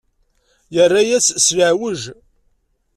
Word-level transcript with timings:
Yerra-yas 0.73 1.27
s 1.45 1.47
leɛweǧ. 1.57 2.01